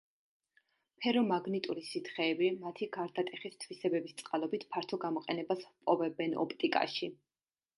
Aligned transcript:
ფერომაგნიტური 1.01 1.83
სითხეები 1.89 2.47
მათი 2.63 2.87
გარდატეხის 2.97 3.59
თვისებების 3.65 4.17
წყალობით 4.23 4.67
ფართო 4.73 5.01
გამოყენებას 5.05 5.63
ჰპოვებენ 5.69 6.39
ოპტიკაში. 6.47 7.13